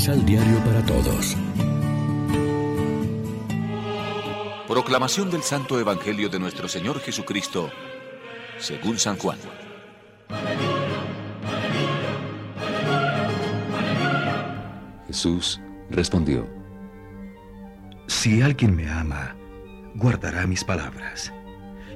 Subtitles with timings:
[0.00, 1.36] Misal Diario para Todos.
[4.66, 7.68] Proclamación del Santo Evangelio de nuestro Señor Jesucristo,
[8.56, 9.36] según San Juan.
[15.06, 15.60] Jesús
[15.90, 16.48] respondió,
[18.06, 19.36] Si alguien me ama,
[19.96, 21.30] guardará mis palabras,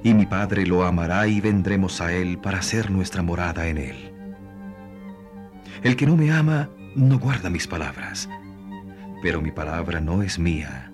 [0.03, 4.13] y mi Padre lo amará y vendremos a él para hacer nuestra morada en él.
[5.83, 8.29] El que no me ama, no guarda mis palabras,
[9.23, 10.93] pero mi palabra no es mía,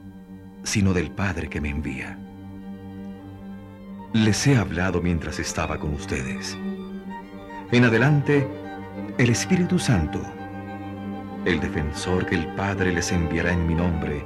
[0.62, 2.18] sino del Padre que me envía.
[4.12, 6.56] Les he hablado mientras estaba con ustedes.
[7.70, 8.48] En adelante,
[9.18, 10.20] el Espíritu Santo,
[11.44, 14.24] el defensor que el Padre les enviará en mi nombre,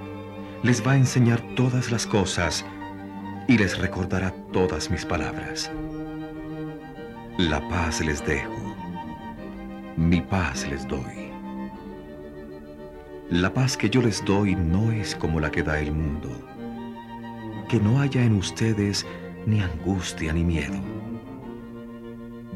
[0.62, 2.64] les va a enseñar todas las cosas
[3.48, 5.70] y les recordará todas mis palabras.
[7.36, 8.74] La paz les dejo,
[9.96, 11.23] mi paz les doy.
[13.30, 16.30] La paz que yo les doy no es como la que da el mundo.
[17.68, 19.06] Que no haya en ustedes
[19.46, 20.78] ni angustia ni miedo.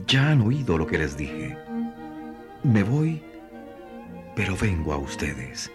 [0.07, 1.57] Ya han oído lo que les dije.
[2.63, 3.23] Me voy,
[4.37, 5.73] pero vengo a ustedes.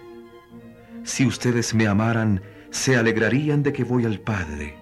[1.03, 4.75] Si ustedes me amaran, se alegrarían de que voy al Padre,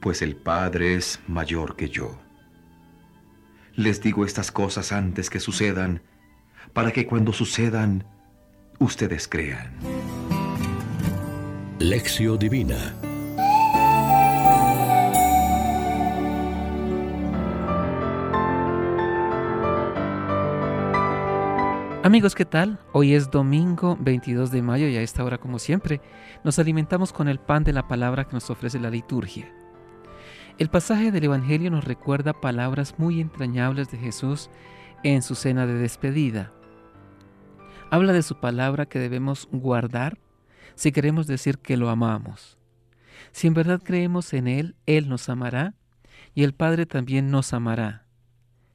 [0.00, 2.18] pues el Padre es mayor que yo.
[3.74, 6.02] Les digo estas cosas antes que sucedan,
[6.72, 8.04] para que cuando sucedan,
[8.78, 9.70] ustedes crean.
[11.78, 12.94] Lección Divina
[22.04, 22.78] Amigos, ¿qué tal?
[22.92, 26.02] Hoy es domingo 22 de mayo y a esta hora, como siempre,
[26.44, 29.50] nos alimentamos con el pan de la palabra que nos ofrece la liturgia.
[30.58, 34.50] El pasaje del Evangelio nos recuerda palabras muy entrañables de Jesús
[35.02, 36.52] en su cena de despedida.
[37.90, 40.18] Habla de su palabra que debemos guardar
[40.74, 42.58] si queremos decir que lo amamos.
[43.32, 45.74] Si en verdad creemos en Él, Él nos amará
[46.34, 48.06] y el Padre también nos amará.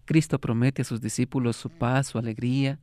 [0.06, 2.80] Cristo promete a sus discípulos su paz, su alegría,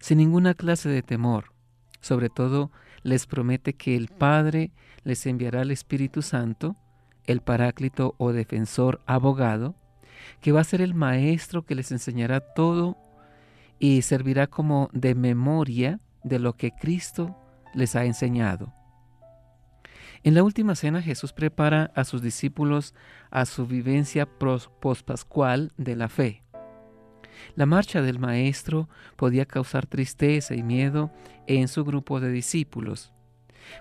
[0.00, 1.52] sin ninguna clase de temor.
[2.00, 2.70] Sobre todo,
[3.02, 4.72] les promete que el Padre
[5.04, 6.76] les enviará el Espíritu Santo,
[7.24, 9.74] el Paráclito o defensor abogado,
[10.40, 12.96] que va a ser el Maestro que les enseñará todo
[13.78, 17.36] y servirá como de memoria de lo que Cristo
[17.74, 18.72] les ha enseñado.
[20.22, 22.94] En la última cena Jesús prepara a sus discípulos
[23.30, 26.42] a su vivencia pospascual de la fe.
[27.54, 31.12] La marcha del Maestro podía causar tristeza y miedo
[31.46, 33.12] en su grupo de discípulos,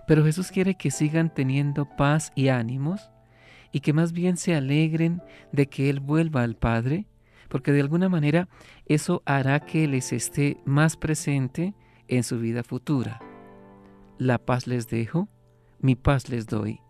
[0.07, 3.09] pero Jesús quiere que sigan teniendo paz y ánimos
[3.71, 7.07] y que más bien se alegren de que Él vuelva al Padre,
[7.55, 8.49] porque de alguna manera
[8.85, 11.73] eso hará que les esté más presente
[12.09, 13.21] en su vida futura.
[14.17, 15.29] La paz les dejo,
[15.79, 16.81] mi paz les doy.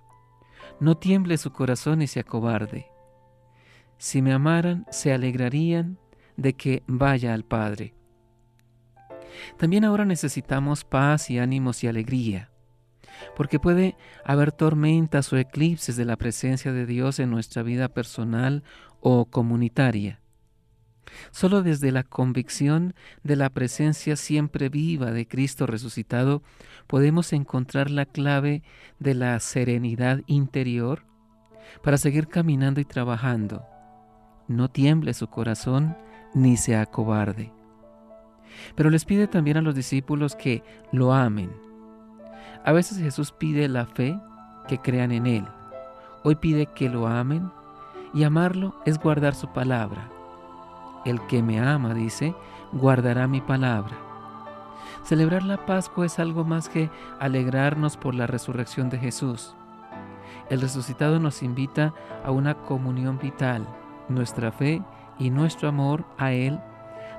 [0.79, 2.87] No tiemble su corazón y se acobarde.
[3.99, 5.99] Si me amaran, se alegrarían
[6.35, 7.93] de que vaya al Padre.
[9.59, 12.49] También ahora necesitamos paz y ánimos y alegría,
[13.35, 18.63] porque puede haber tormentas o eclipses de la presencia de Dios en nuestra vida personal
[18.99, 20.24] o comunitaria.
[21.31, 22.93] Solo desde la convicción
[23.23, 26.41] de la presencia siempre viva de Cristo resucitado
[26.87, 28.63] podemos encontrar la clave
[28.99, 31.03] de la serenidad interior
[31.83, 33.65] para seguir caminando y trabajando.
[34.47, 35.97] No tiemble su corazón
[36.33, 37.51] ni se acobarde.
[38.75, 41.51] Pero les pide también a los discípulos que lo amen.
[42.63, 44.19] A veces Jesús pide la fe,
[44.67, 45.45] que crean en Él.
[46.23, 47.51] Hoy pide que lo amen
[48.13, 50.14] y amarlo es guardar su palabra.
[51.05, 52.35] El que me ama, dice,
[52.71, 53.95] guardará mi palabra.
[55.03, 56.89] Celebrar la Pascua es algo más que
[57.19, 59.55] alegrarnos por la resurrección de Jesús.
[60.49, 63.67] El resucitado nos invita a una comunión vital.
[64.09, 64.81] Nuestra fe
[65.19, 66.59] y nuestro amor a Él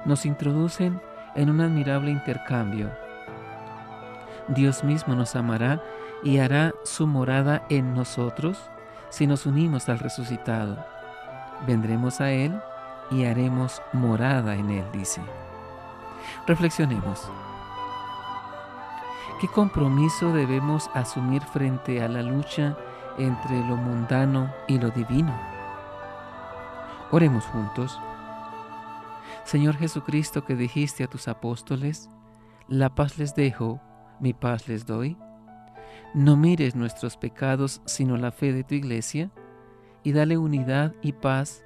[0.04, 1.00] nos introducen
[1.36, 2.90] en un admirable intercambio.
[4.48, 5.82] Dios mismo nos amará
[6.22, 8.58] y hará su morada en nosotros
[9.10, 10.84] si nos unimos al resucitado.
[11.66, 12.60] Vendremos a Él
[13.10, 15.22] y haremos morada en Él, dice.
[16.46, 17.30] Reflexionemos.
[19.40, 22.76] ¿Qué compromiso debemos asumir frente a la lucha
[23.18, 25.38] entre lo mundano y lo divino?
[27.10, 28.00] Oremos juntos.
[29.44, 32.10] Señor Jesucristo que dijiste a tus apóstoles,
[32.66, 33.80] la paz les dejo,
[34.20, 35.16] mi paz les doy.
[36.14, 39.30] No mires nuestros pecados, sino la fe de tu iglesia,
[40.02, 41.65] y dale unidad y paz